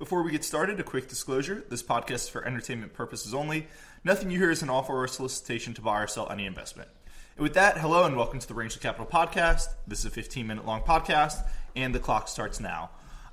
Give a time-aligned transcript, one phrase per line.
[0.00, 3.66] Before we get started, a quick disclosure this podcast is for entertainment purposes only.
[4.02, 6.88] Nothing you hear is an offer or solicitation to buy or sell any investment.
[7.36, 9.66] And with that, hello and welcome to the Rangeley Capital Podcast.
[9.86, 12.88] This is a 15 minute long podcast, and the clock starts now.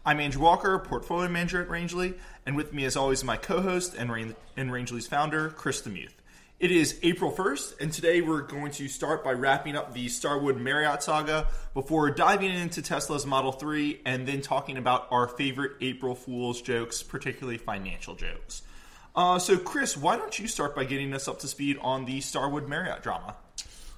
[0.05, 2.15] I'm Andrew Walker, portfolio manager at Rangeley,
[2.45, 6.16] and with me, as always, my co host and, Ran- and Rangeley's founder, Chris DeMuth.
[6.59, 10.57] It is April 1st, and today we're going to start by wrapping up the Starwood
[10.57, 11.45] Marriott saga
[11.75, 17.03] before diving into Tesla's Model 3 and then talking about our favorite April Fool's jokes,
[17.03, 18.63] particularly financial jokes.
[19.15, 22.21] Uh, so, Chris, why don't you start by getting us up to speed on the
[22.21, 23.35] Starwood Marriott drama?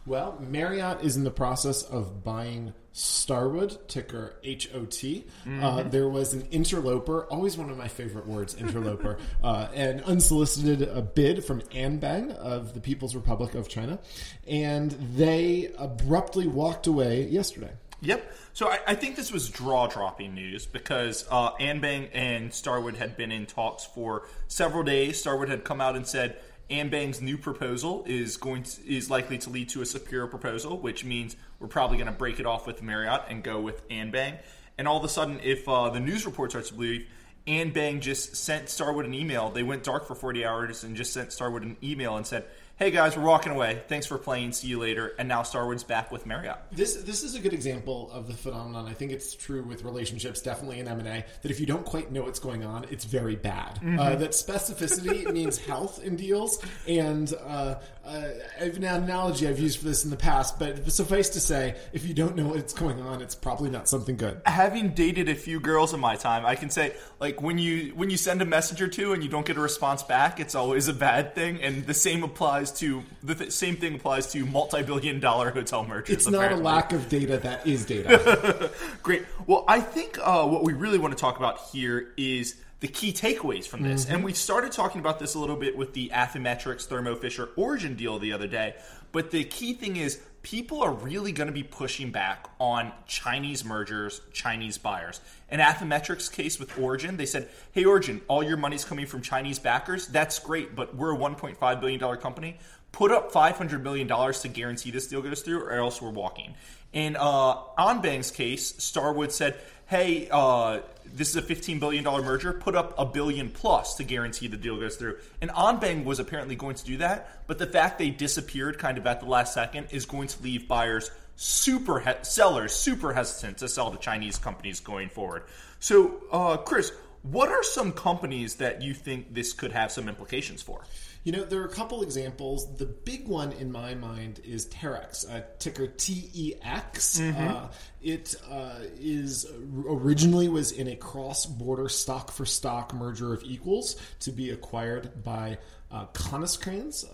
[0.10, 4.90] Well, Marriott is in the process of buying Starwood, ticker HOT.
[4.90, 5.64] Mm-hmm.
[5.64, 10.90] Uh, there was an interloper, always one of my favorite words, interloper, uh, an unsolicited
[10.90, 14.00] uh, bid from Anbang of the People's Republic of China,
[14.48, 17.74] and they abruptly walked away yesterday.
[18.02, 18.34] Yep.
[18.54, 23.16] So I, I think this was draw dropping news because uh, Anbang and Starwood had
[23.16, 25.20] been in talks for several days.
[25.20, 29.50] Starwood had come out and said, Anbang's new proposal is going to, is likely to
[29.50, 32.84] lead to a superior proposal, which means we're probably going to break it off with
[32.84, 34.38] Marriott and go with Anbang.
[34.78, 37.08] And all of a sudden, if uh, the news reports are to believe,
[37.48, 39.50] Anbang just sent Starwood an email.
[39.50, 42.46] They went dark for 40 hours and just sent Starwood an email and said,
[42.80, 43.82] hey guys, we're walking away.
[43.90, 44.54] Thanks for playing.
[44.54, 45.14] See you later.
[45.20, 46.56] And now Starwood's back with Marriott.
[46.72, 48.88] This this is a good example of the phenomenon.
[48.88, 51.86] I think it's true with relationships, definitely in M and A, that if you don't
[51.86, 53.76] quite know what's going on, it's very bad.
[53.76, 54.00] Mm-hmm.
[54.00, 59.86] Uh, that specificity means health in deals, and uh, uh, an analogy I've used for
[59.86, 63.22] this in the past, but suffice to say, if you don't know what's going on,
[63.22, 64.42] it's probably not something good.
[64.46, 68.10] Having dated a few girls in my time, I can say like when you when
[68.10, 70.88] you send a message or two and you don't get a response back, it's always
[70.88, 74.46] a bad thing, and the same applies applies to the th- same thing applies to
[74.46, 76.16] multi-billion dollar hotel mergers.
[76.16, 76.64] It's apparently.
[76.64, 78.72] not a lack of data that is data.
[79.04, 79.26] Great.
[79.48, 83.12] Well, I think uh, what we really want to talk about here is the key
[83.12, 84.06] takeaways from this.
[84.06, 84.16] Mm-hmm.
[84.16, 87.96] And we started talking about this a little bit with the Affymetrix Thermo Fisher Origin
[87.96, 88.76] deal the other day.
[89.12, 93.66] But the key thing is people are really going to be pushing back on Chinese
[93.66, 95.20] mergers, Chinese buyers.
[95.50, 99.60] In Affymetrix case with Origin, they said, "Hey Origin, all your money's coming from Chinese
[99.60, 100.08] backers.
[100.08, 102.58] That's great, but we're a 1.5 billion dollar company.
[102.92, 106.54] Put up 500 million dollars to guarantee this deal goes through, or else we're walking."
[106.94, 110.80] In uh, Anbang's case, Starwood said, "Hey, uh,
[111.16, 114.80] this is a $15 billion merger, put up a billion plus to guarantee the deal
[114.80, 115.18] goes through.
[115.42, 119.06] And Anbang was apparently going to do that, but the fact they disappeared kind of
[119.08, 123.68] at the last second is going to leave buyers super he- sellers super hesitant to
[123.70, 125.44] sell to Chinese companies going forward.
[125.80, 130.62] So, uh, Chris, what are some companies that you think this could have some implications
[130.62, 130.82] for?
[131.24, 132.78] You know, there are a couple examples.
[132.78, 137.20] The big one in my mind is Terex, uh, ticker TEX.
[137.20, 137.48] Mm-hmm.
[137.48, 137.68] Uh,
[138.02, 139.46] it uh, is
[139.86, 145.58] originally was in a cross-border stock-for-stock merger of equals to be acquired by
[145.92, 146.06] uh,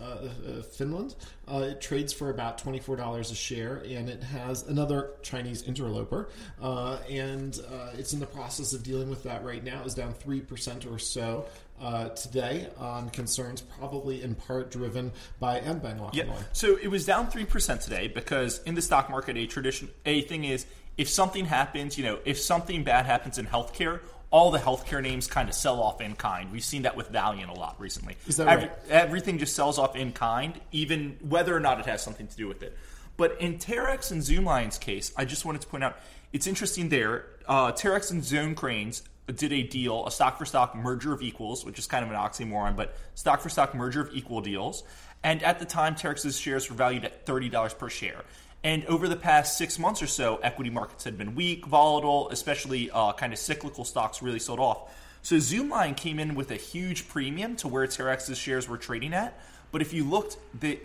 [0.02, 1.16] uh, uh, Finland.
[1.48, 6.30] Uh, it trades for about $24 a share, and it has another Chinese interloper.
[6.62, 9.82] Uh, and uh, it's in the process of dealing with that right now.
[9.86, 11.46] It's down 3% or so.
[11.78, 15.12] Uh, today on concerns, probably in part driven
[15.42, 16.34] by Anbang walking yeah.
[16.54, 20.22] So it was down three percent today because in the stock market, a tradition, a
[20.22, 20.66] thing is
[20.98, 24.00] if something happens, you know, if something bad happens in healthcare,
[24.36, 26.52] all the healthcare names kind of sell off in kind.
[26.52, 28.18] We've seen that with Valeant a lot recently.
[28.28, 28.78] Is that Every, right?
[28.90, 32.46] Everything just sells off in kind, even whether or not it has something to do
[32.46, 32.78] with it.
[33.16, 35.98] But in Terex and Zoomlion's case, I just wanted to point out
[36.34, 37.28] it's interesting there.
[37.48, 39.04] Uh, Terex and Konecranes
[39.34, 42.18] did a deal, a stock for stock merger of equals, which is kind of an
[42.18, 44.84] oxymoron, but stock for stock merger of equal deals.
[45.24, 48.26] And at the time, Terex's shares were valued at $30 per share.
[48.66, 52.90] And over the past six months or so, equity markets had been weak, volatile, especially
[52.90, 54.92] uh, kind of cyclical stocks really sold off.
[55.22, 59.40] So Zoomlion came in with a huge premium to where Terex's shares were trading at.
[59.72, 60.80] But if you looked, the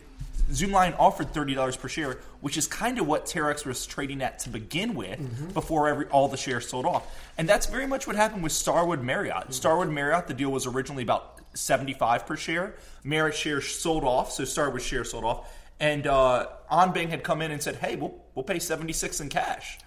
[0.51, 4.41] Zoomlion offered thirty dollars per share, which is kind of what Terex was trading at
[4.41, 5.49] to begin with mm-hmm.
[5.49, 7.05] before every all the shares sold off.
[7.39, 9.45] And that's very much what happened with Starwood Marriott.
[9.45, 9.53] Mm-hmm.
[9.53, 12.75] Starwood Marriott, the deal was originally about seventy five per share.
[13.05, 15.51] Marriott shares sold off, so Starwood shares sold off
[15.81, 19.79] and uh, had come in and said, "Hey, we'll we'll pay seventy six in cash."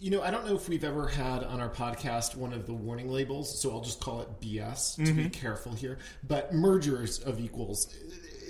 [0.00, 2.74] You know, I don't know if we've ever had on our podcast one of the
[2.74, 5.22] warning labels, so I'll just call it BS to mm-hmm.
[5.22, 5.98] be careful here.
[6.26, 7.94] But mergers of equals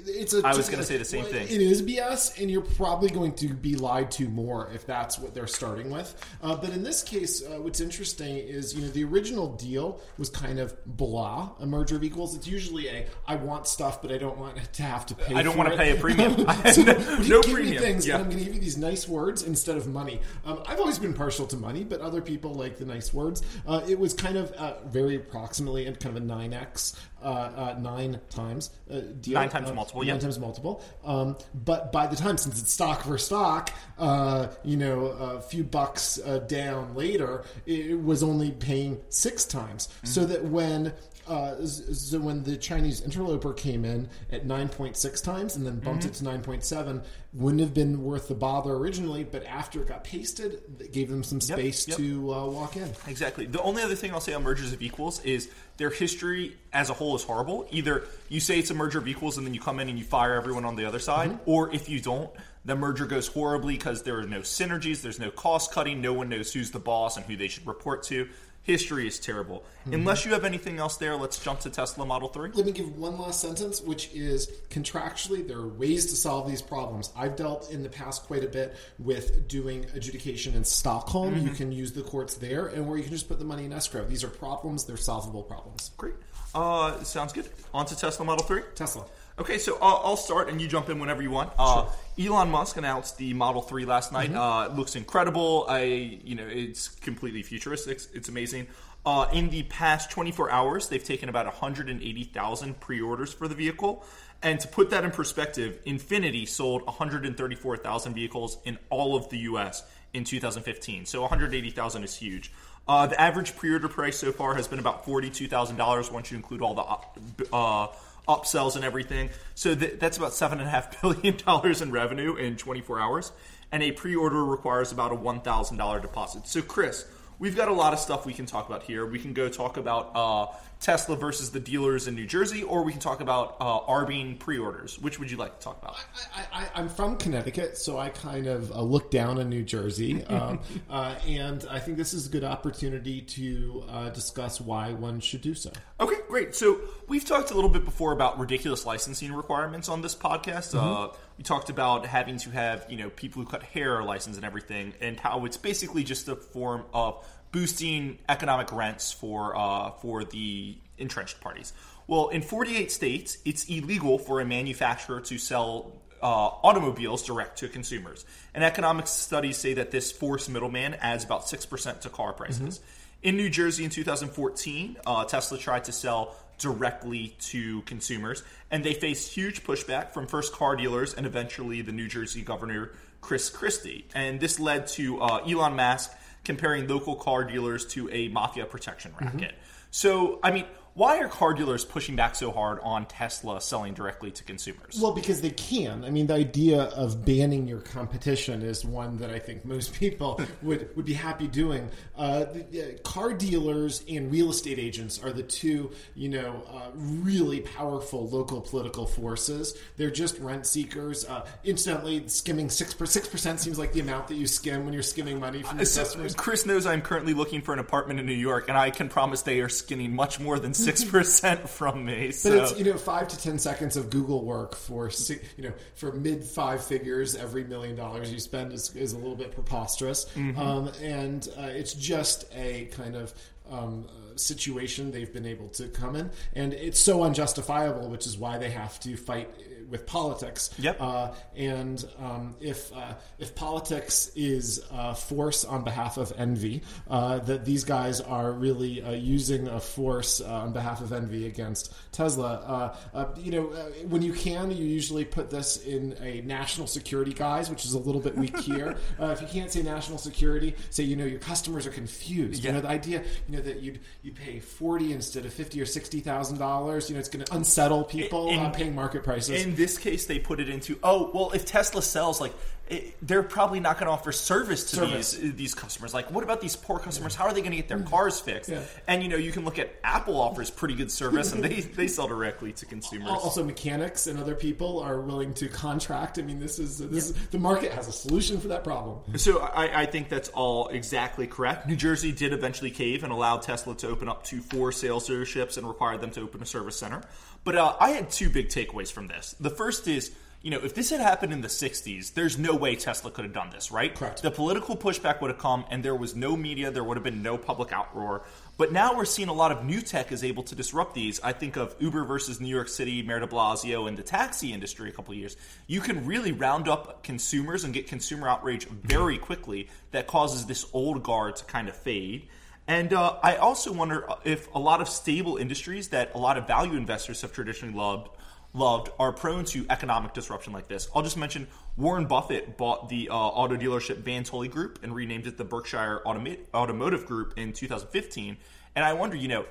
[0.07, 0.47] it's a.
[0.47, 1.47] I was gonna say the same thing.
[1.49, 5.35] It is BS, and you're probably going to be lied to more if that's what
[5.35, 6.15] they're starting with.
[6.43, 10.29] Uh, but in this case, uh, what's interesting is you know the original deal was
[10.31, 12.35] kind of blah, a merger of equals.
[12.37, 15.35] It's usually a I want stuff, but I don't want to have to pay.
[15.35, 15.79] I don't want to it.
[15.79, 16.35] pay a premium.
[16.73, 17.83] so, no give premium.
[17.83, 18.15] things, Yeah.
[18.17, 20.21] and I'm going to give you these nice words instead of money.
[20.45, 23.43] Um, I've always been partial to money, but other people like the nice words.
[23.67, 28.21] Uh, it was kind of uh, very approximately and kind of a nine x, nine
[28.31, 29.35] times uh, deal.
[29.35, 30.21] Nine times uh, multiple, Nine yeah.
[30.21, 30.83] times multiple.
[31.05, 35.65] Um, but by the time, since it's stock for stock, uh, you know, a few
[35.65, 39.87] bucks uh, down later, it was only paying six times.
[39.89, 40.07] Mm-hmm.
[40.09, 40.93] So that when
[41.27, 46.27] uh, so when the Chinese interloper came in at 9.6 times and then bumped Mm-hmm.
[46.29, 50.61] it to 9.7, wouldn't have been worth the bother originally, but after it got pasted,
[50.81, 51.97] it gave them some Yep, space yep.
[51.97, 52.91] to uh, walk in.
[53.09, 53.47] Exactly.
[53.47, 56.93] The only other thing I'll say on mergers of equals is their history as a
[56.93, 57.67] whole is horrible.
[57.71, 60.05] Either you say it's a merger of equals and then you come in and you
[60.05, 61.51] fire everyone on the other side, Mm-hmm.
[61.51, 62.31] or if you don't,
[62.65, 66.29] the merger goes horribly because there are no synergies, there's no cost cutting, no one
[66.29, 68.29] knows who's the boss and who they should report to.
[68.65, 69.63] History is terrible.
[69.83, 69.93] Mm-hmm.
[69.93, 72.53] Unless you have anything else there, let's jump to Tesla Model 3.
[72.55, 76.63] Let me give one last sentence, which is contractually, there are ways to solve these
[76.63, 77.13] problems.
[77.15, 81.35] I've dealt in the past quite a bit with doing adjudication in Stockholm.
[81.35, 81.47] Mm-hmm.
[81.47, 83.73] You can use the courts there, and where you can just put the money in
[83.73, 84.07] escrow.
[84.07, 85.91] These are problems, they're solvable problems.
[85.99, 86.15] Great.
[86.55, 87.49] Uh, sounds good.
[87.75, 88.63] On to Tesla Model 3.
[88.75, 89.05] Tesla.
[89.37, 91.53] Okay, so uh, I'll start and you jump in whenever you want.
[91.59, 91.87] Uh,
[92.19, 94.33] Elon Musk announced the Model 3 last night.
[94.33, 95.67] Uh, it looks incredible.
[95.69, 97.97] I, you know, it's completely futuristic.
[97.97, 98.69] It's, it's amazing.
[99.05, 104.05] Uh, in the past 24 hours, they've taken about 180,000 pre-orders for the vehicle.
[104.41, 109.83] And to put that in perspective, Infiniti sold 134,000 vehicles in all of the U.S.
[110.13, 111.07] in 2015.
[111.07, 112.53] So 180,000 is huge.
[112.87, 116.37] Uh, the average pre-order price so far has been about forty-two thousand dollars once you
[116.37, 117.87] include all the uh,
[118.29, 119.31] upsells and everything.
[119.55, 123.33] So th- that's about seven and a half billion dollars in revenue in 24 hours.
[123.73, 126.47] And a pre-order requires about a one thousand dollar deposit.
[126.47, 127.07] So Chris,
[127.39, 129.05] we've got a lot of stuff we can talk about here.
[129.07, 130.47] We can go talk about uh,
[130.85, 134.99] Tesla versus the dealers in New Jersey, or we can talk about uh, Arbine pre-orders.
[134.99, 135.97] Which would you like to talk about?
[136.37, 140.23] I, I, I'm from Connecticut, so I kind of uh, look down on New Jersey,
[140.27, 140.61] um,
[140.91, 145.41] uh, and I think this is a good opportunity to uh, discuss why one should
[145.41, 145.73] do so.
[146.01, 146.55] Okay, great.
[146.55, 146.79] So
[147.09, 150.79] we've talked a little bit before about ridiculous licensing requirements on this podcast.
[150.79, 154.45] Uh, we talked about having to have you know people who cut hair licensed and
[154.45, 160.25] everything, and how it's basically just a form of boosting economic rents for uh, for
[160.25, 161.73] the entrenched parties.
[162.09, 167.69] Well, in 48 states, it's illegal for a manufacturer to sell uh, automobiles direct to
[167.69, 168.27] consumers.
[168.55, 172.81] And economic studies say that this forced middleman adds about 6% to car prices.
[173.23, 178.95] In New Jersey in 2014, uh, Tesla tried to sell directly to consumers, and they
[178.95, 182.91] faced huge pushback from first car dealers and eventually the New Jersey governor,
[183.21, 184.07] Chris Christie.
[184.15, 186.13] And this led to uh, Elon Musk
[186.45, 189.39] comparing local car dealers to a mafia protection mm-hmm.
[189.39, 189.55] racket.
[189.91, 194.31] So, I mean, why are car dealers pushing back so hard on Tesla selling directly
[194.31, 194.99] to consumers?
[195.01, 196.05] Well, because they can.
[196.05, 200.41] I mean, the idea of banning your competition is one that I think most people
[200.63, 201.91] would, would be happy doing.
[202.17, 207.61] Uh, the, car dealers and real estate agents are the two, you know, uh, really
[207.61, 209.77] powerful local political forces.
[209.97, 211.25] They're just rent seekers.
[211.25, 215.03] Uh, incidentally, skimming six six percent seems like the amount that you skim when you're
[215.03, 216.35] skimming money from your So, customers.
[216.37, 219.43] Chris knows I'm currently looking for an apartment in New York, and I can promise
[219.43, 222.27] they are skinning much more than six percent from me.
[222.27, 225.11] But it's you know five to ten seconds of Google work for
[225.57, 229.37] you know for mid five figures every million dollars you spend is, is a little
[229.37, 230.27] bit preposterous,
[230.57, 233.35] um, and uh, it's just a kind of
[233.71, 238.59] um, situation they've been able to come in, and it's so unjustifiable, which is why
[238.59, 239.49] they have to fight
[239.91, 240.71] with politics.
[240.79, 240.97] Yep.
[241.01, 247.39] Uh, and um, if uh, if politics is uh, force on behalf of envy, uh,
[247.41, 251.93] that these guys are really uh, using a force uh, on behalf of envy against
[252.13, 252.95] Tesla.
[253.15, 256.87] Uh, uh, you know, uh, when you can, you usually put this in a national
[256.87, 258.97] security guise, which is a little bit weak here.
[259.21, 262.65] Uh, if you can't say national security, say you know your customers are confused.
[262.65, 265.87] You know the idea, you know that you'd you pay forty instead of fifty or
[265.87, 267.09] sixty thousand dollars.
[267.09, 269.65] You know, it's going to unsettle people In- uh, paying market prices.
[269.65, 272.53] in this case, they put it into oh well, if Tesla sells like
[272.89, 275.33] it, they're probably not going to offer service to Service.
[275.33, 276.13] these these customers.
[276.13, 277.35] Like, what about these poor customers?
[277.35, 278.71] How are they going to get their cars fixed?
[278.71, 278.83] Yeah.
[279.07, 282.09] And you know, you can look at Apple offers pretty good service, and they they
[282.09, 283.29] sell directly to consumers.
[283.31, 286.39] Also, mechanics and other people are willing to contract.
[286.39, 289.39] I mean, this is this is, the market has a solution for that problem.
[289.39, 291.89] So I, I think that's all exactly correct.
[291.89, 295.79] New Jersey did eventually cave and allowed Tesla to open up to four sales dealerships
[295.79, 297.23] and required them to open a service center.
[297.65, 299.55] But uh, I had two big takeaways from this.
[299.59, 300.33] The first is,
[300.65, 303.53] you know, if this had happened in the 60s, there's no way Tesla could have
[303.53, 304.15] done this, right?
[304.15, 304.41] Correct.
[304.41, 307.43] The political pushback would have come, and there was no media, there would have been
[307.43, 308.45] no public outroar.
[308.79, 311.39] But now we're seeing a lot of new tech is able to disrupt these.
[311.43, 315.11] I think of Uber versus New York City, Mayor de Blasio, and the taxi industry
[315.11, 315.55] a couple of years.
[315.87, 320.87] You can really round up consumers and get consumer outrage very quickly that causes this
[320.95, 322.49] old guard to kind of fade.
[322.89, 326.67] And uh, I also wonder if a lot of stable industries that a lot of
[326.67, 328.31] value investors have traditionally loved
[328.75, 331.09] loved are prone to economic disruption like this.
[331.15, 335.47] I'll just mention Warren Buffett bought the uh, auto dealership Van Tuyl Group and renamed
[335.47, 338.57] it the Berkshire Automa- Automotive Group in 2015.
[338.97, 339.65] And I wonder, you know,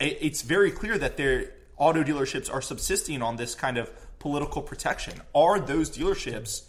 [0.00, 4.62] it, it's very clear that their auto dealerships are subsisting on this kind of political
[4.62, 5.20] protection.
[5.34, 6.62] Are those dealerships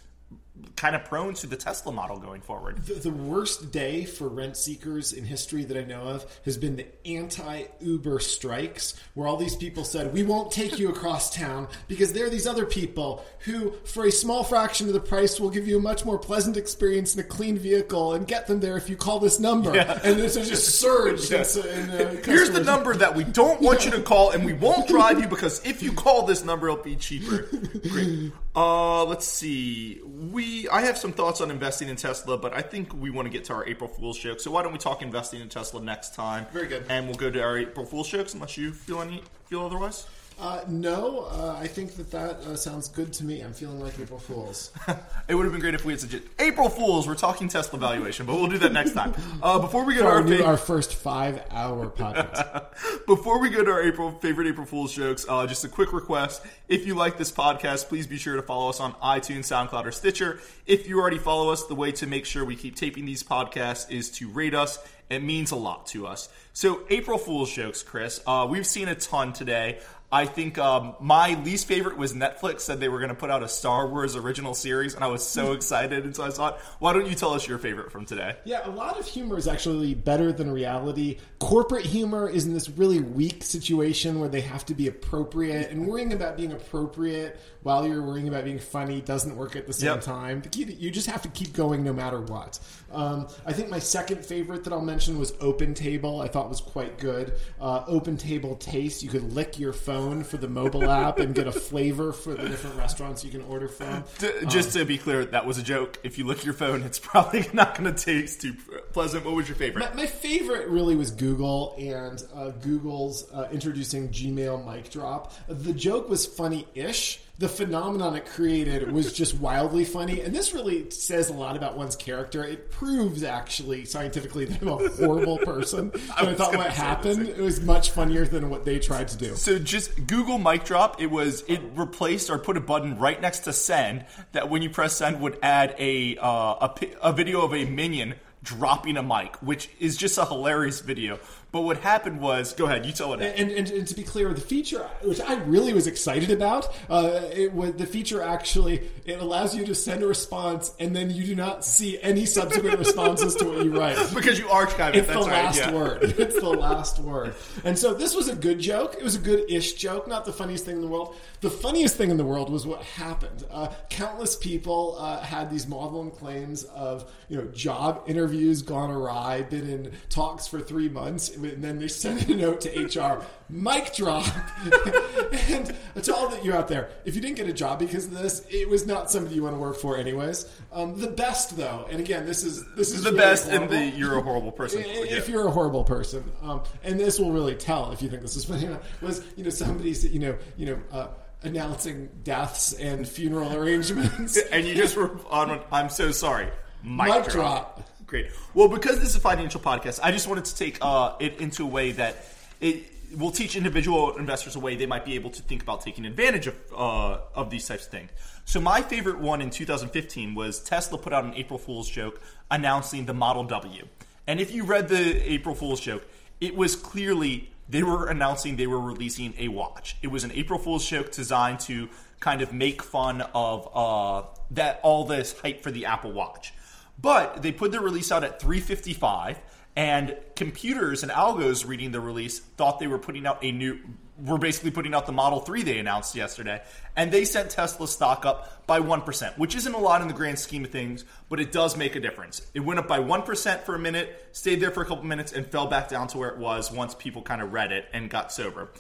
[0.76, 2.86] kind of prone to the Tesla model going forward?
[2.86, 6.76] The, the worst day for rent seekers in history that I know of has been
[6.76, 11.68] the anti Uber strikes, where all these people said, We won't take you across town
[11.88, 15.50] because there are these other people who, for a small fraction of the price, will
[15.50, 18.78] give you a much more pleasant experience in a clean vehicle and get them there
[18.78, 19.76] if you call this number.
[19.76, 20.00] Yeah.
[20.04, 21.32] And this has just surged.
[21.32, 21.44] Yeah.
[21.70, 24.88] in, uh, Here's the number that we don't want you to call, and we won't
[24.88, 27.48] drive you because if you call this number, it'll be cheaper.
[27.90, 28.32] Great.
[28.56, 30.02] Uh, let's see.
[30.04, 33.30] We I have some thoughts on investing in Tesla, but I think we want to
[33.30, 34.40] get to our April Fool's joke.
[34.40, 36.46] So why don't we talk investing in Tesla next time?
[36.52, 36.86] Very good.
[36.90, 40.08] And we'll go to our April Fool's jokes, unless you feel any feel otherwise.
[40.40, 43.42] Uh, no, uh, I think that that uh, sounds good to me.
[43.42, 44.72] I'm feeling like April Fools.
[45.30, 47.06] It would have been great if we had such April Fools.
[47.06, 49.14] We're talking Tesla valuation, but we'll do that next time.
[49.44, 52.66] Uh, before we go to our, our, new, fa- our first five hour podcast.
[53.06, 56.42] Before we go to our April favorite April Fool's jokes, uh, just a quick request:
[56.70, 59.92] if you like this podcast, please be sure to follow us on iTunes, SoundCloud, or
[59.92, 60.40] Stitcher.
[60.66, 63.92] If you already follow us, the way to make sure we keep taping these podcasts
[63.92, 64.80] is to rate us.
[65.10, 66.28] It means a lot to us.
[66.54, 68.20] So, April Fool's jokes, Chris.
[68.26, 69.80] Uh, we've seen a ton today.
[70.10, 73.44] I think um, my least favorite was Netflix said they were going to put out
[73.44, 76.06] a Star Wars original series, and I was so excited.
[76.06, 78.38] And so I thought, why don't you tell us your favorite from today?
[78.46, 81.18] Yeah, a lot of humor is actually better than reality.
[81.40, 85.86] Corporate humor is in this really weak situation where they have to be appropriate, and
[85.86, 89.88] worrying about being appropriate while you're worrying about being funny doesn't work at the same
[89.96, 90.02] Yep.
[90.04, 90.42] time.
[90.42, 92.60] The key to- You just have to keep going no matter what.
[92.94, 96.22] Um, I think my second favorite that I'll mention was Open Table.
[96.22, 97.34] I thought was quite good.
[97.60, 99.04] Uh, Open Table Taste.
[99.04, 102.48] You could lick your phone for the mobile app and get a flavor for the
[102.48, 104.04] different restaurants you can order from.
[104.20, 106.00] D- just to be clear, that was a joke.
[106.04, 108.56] If you look at your phone, it's probably not going to taste too
[108.98, 109.24] pleasant.
[109.26, 109.94] What was your favorite?
[109.94, 115.34] My, my favorite really was Google and uh, Google's uh, introducing Gmail mic drop.
[115.48, 117.20] The joke was funny-ish.
[117.38, 121.78] The phenomenon it created was just wildly funny, and this really says a lot about
[121.78, 122.44] one's character.
[122.44, 125.92] It proves actually scientifically that I'm a horrible person.
[126.18, 129.36] I, was thought what happened it was much funnier than what they tried to do.
[129.36, 131.00] So just Google mic drop.
[131.00, 134.72] It was it replaced or put a button right next to send that when you
[134.72, 138.16] press send would add a uh, a, a video of a minion
[138.48, 141.20] dropping a mic, which is just a hilarious video.
[141.52, 143.22] But what happened was, go ahead, you tell it.
[143.22, 147.22] And, and, and to be clear, the feature, which I really was excited about, uh,
[147.32, 151.24] it was the feature actually it allows you to send a response, and then you
[151.24, 153.98] do not see any subsequent responses to what you write.
[154.14, 155.00] because you archive it.
[155.00, 155.46] It's That's the right.
[155.46, 155.74] last yeah.
[155.74, 156.16] word.
[156.28, 157.36] It's the last word.
[157.64, 158.96] And so this was a good joke.
[158.98, 161.16] It was a good-ish joke, not the funniest thing in the world.
[161.40, 163.46] The funniest thing in the world was what happened.
[163.50, 169.44] Uh, countless people uh, had these maudlin claims of you know job interviews gone awry,
[169.44, 173.94] been in talks for three months, and then they sent a note to HR, mic
[173.96, 174.26] drop.
[175.50, 175.74] and
[176.04, 178.46] to all that you out there, if you didn't get a job because of this,
[178.50, 180.50] it was not somebody you want to work for, anyways.
[180.72, 183.78] Um, the best though, and again, this is this is The really best and horrible.
[183.78, 184.84] the you're a horrible person.
[184.86, 188.36] If you're a horrible person, um, and this will really tell if you think this
[188.36, 191.08] is funny, or not, was you know somebody's you know you know uh,
[191.44, 194.38] announcing deaths and funeral arrangements.
[194.52, 195.62] and you just were on.
[195.72, 196.48] I'm so sorry.
[196.84, 197.32] Mic, Mic drop.
[197.32, 197.90] drop.
[198.08, 198.32] Great.
[198.54, 201.64] Well, because this is a financial podcast, I just wanted to take uh, it into
[201.64, 202.26] a way that
[202.62, 202.86] it
[203.18, 206.48] will teach individual investors a way they might be able to think about taking advantage
[206.48, 208.10] of uh, of these types of things.
[208.46, 213.06] So my favorite one in 2015 was Tesla put out an April Fool's joke announcing
[213.06, 213.86] the Model W.
[214.26, 216.06] And if you read the April Fool's joke,
[216.40, 219.98] it was clearly they were announcing they were releasing a watch.
[220.02, 221.90] It was an April Fool's joke designed to
[222.22, 226.54] kind of make fun of uh, that all this hype for the Apple Watch.
[227.00, 229.40] But they put the release out at 355
[229.76, 233.80] and computers and algos reading the release thought they were putting out a new
[234.24, 236.62] were basically putting out the Model 3 they announced yesterday,
[236.96, 240.40] and they sent Tesla stock up by 1%, which isn't a lot in the grand
[240.40, 242.42] scheme of things, but it does make a difference.
[242.54, 245.46] It went up by 1% for a minute, stayed there for a couple minutes, and
[245.46, 248.32] fell back down to where it was once people kind of read it and got
[248.32, 248.72] sober.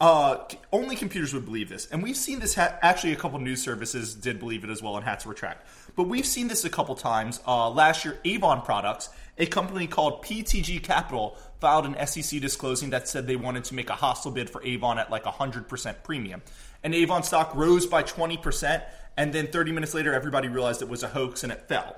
[0.00, 2.54] Uh, only computers would believe this, and we've seen this.
[2.54, 5.66] Ha- actually, a couple news services did believe it as well, and had to retract.
[5.96, 7.40] But we've seen this a couple times.
[7.44, 13.08] Uh, last year, Avon Products, a company called PTG Capital, filed an SEC disclosing that
[13.08, 16.42] said they wanted to make a hostile bid for Avon at like hundred percent premium,
[16.84, 18.84] and Avon stock rose by twenty percent,
[19.16, 21.96] and then thirty minutes later, everybody realized it was a hoax and it fell.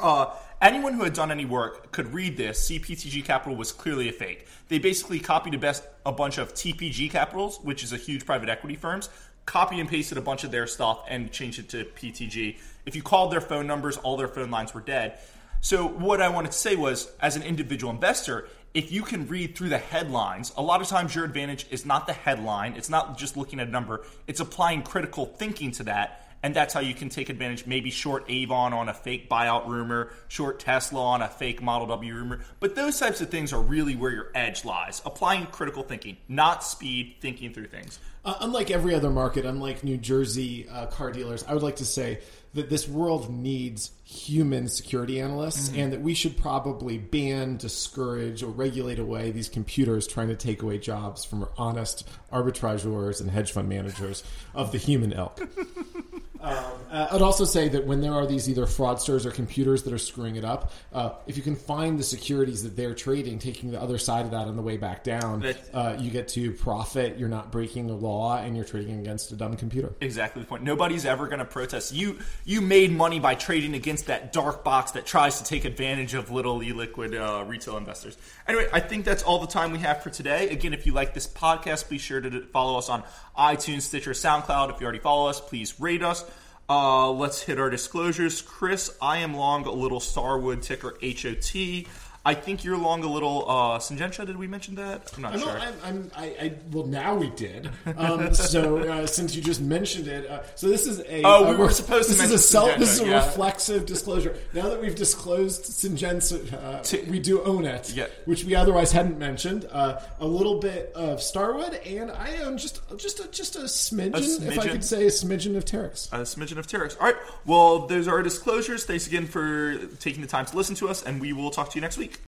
[0.00, 2.70] Uh, anyone who had done any work could read this.
[2.70, 4.46] CPTG Capital was clearly a fake.
[4.68, 8.48] They basically copied a, best, a bunch of TPG Capitals, which is a huge private
[8.48, 9.10] equity firms,
[9.44, 12.58] copy and pasted a bunch of their stuff and changed it to PTG.
[12.86, 15.18] If you called their phone numbers, all their phone lines were dead.
[15.60, 19.54] So what I wanted to say was, as an individual investor, if you can read
[19.54, 22.74] through the headlines, a lot of times your advantage is not the headline.
[22.74, 24.04] It's not just looking at a number.
[24.26, 27.66] It's applying critical thinking to that and that's how you can take advantage.
[27.66, 32.14] Maybe short Avon on a fake buyout rumor, short Tesla on a fake Model W
[32.14, 32.40] rumor.
[32.60, 35.00] But those types of things are really where your edge lies.
[35.04, 38.00] Applying critical thinking, not speed, thinking through things.
[38.24, 41.84] Uh, unlike every other market, unlike New Jersey uh, car dealers, I would like to
[41.84, 42.20] say
[42.54, 45.80] that this world needs human security analysts mm-hmm.
[45.80, 50.62] and that we should probably ban, discourage, or regulate away these computers trying to take
[50.62, 54.22] away jobs from honest arbitrageurs and hedge fund managers
[54.54, 55.40] of the human ilk.
[56.42, 56.56] Um,
[56.90, 59.98] uh, I'd also say that when there are these either fraudsters or computers that are
[59.98, 63.80] screwing it up, uh, if you can find the securities that they're trading, taking the
[63.80, 67.16] other side of that on the way back down, uh, you get to profit.
[67.16, 69.94] You're not breaking the law, and you're trading against a dumb computer.
[70.00, 70.64] Exactly the point.
[70.64, 71.92] Nobody's ever going to protest.
[71.92, 76.14] You you made money by trading against that dark box that tries to take advantage
[76.14, 78.18] of little illiquid uh, retail investors.
[78.48, 80.48] Anyway, I think that's all the time we have for today.
[80.50, 83.04] Again, if you like this podcast, be sure to follow us on
[83.36, 84.74] iTunes, Stitcher, SoundCloud.
[84.74, 86.24] If you already follow us, please rate us.
[86.68, 88.40] Uh, let's hit our disclosures.
[88.40, 91.86] Chris, I am long a little Starwood ticker HOT.
[92.24, 94.24] I think you're along a little uh, Syngenta.
[94.24, 95.10] Did we mention that?
[95.16, 95.50] I'm not I'm sure.
[95.50, 97.68] I'm, I'm, I, I, well, now we did.
[97.96, 101.22] Um, so uh, since you just mentioned it, uh, so this is a.
[101.24, 102.14] Oh, we were supposed to.
[102.14, 102.78] This is a self.
[102.78, 103.26] This is a yeah.
[103.26, 104.36] reflexive disclosure.
[104.54, 108.06] Now that we've disclosed Syngenta, uh, we do own it, yeah.
[108.26, 109.66] which we otherwise hadn't mentioned.
[109.70, 114.14] Uh, a little bit of Starwood, and I own just just a, just a smidgen,
[114.14, 116.12] a smidgen, if I could say, a smidgen of Terex.
[116.12, 116.96] A smidgen of Terex.
[117.00, 117.16] All right.
[117.46, 118.84] Well, those are our disclosures.
[118.84, 121.74] Thanks again for taking the time to listen to us, and we will talk to
[121.74, 122.11] you next week.